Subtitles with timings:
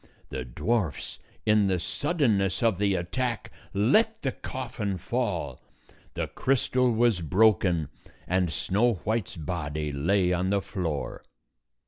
[0.29, 5.61] The dwarfs, in the suddenness of the attack, let the coffin fall.
[6.15, 7.87] The crystal was broken,
[8.27, 11.21] and Snow White's body lay on the floor.